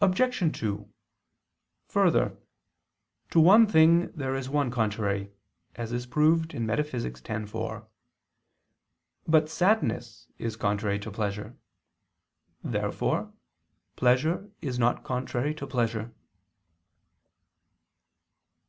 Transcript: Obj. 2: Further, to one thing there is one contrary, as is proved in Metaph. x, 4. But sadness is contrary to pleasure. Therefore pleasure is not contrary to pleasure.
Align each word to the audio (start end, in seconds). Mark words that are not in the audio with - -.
Obj. 0.00 0.56
2: 0.60 0.88
Further, 1.88 2.38
to 3.30 3.40
one 3.40 3.66
thing 3.66 4.12
there 4.12 4.36
is 4.36 4.48
one 4.48 4.70
contrary, 4.70 5.32
as 5.74 5.90
is 5.90 6.06
proved 6.06 6.54
in 6.54 6.64
Metaph. 6.64 6.94
x, 7.04 7.50
4. 7.50 7.88
But 9.26 9.48
sadness 9.50 10.28
is 10.38 10.54
contrary 10.54 11.00
to 11.00 11.10
pleasure. 11.10 11.56
Therefore 12.62 13.32
pleasure 13.96 14.52
is 14.60 14.78
not 14.78 15.02
contrary 15.02 15.52
to 15.56 15.66
pleasure. 15.66 16.14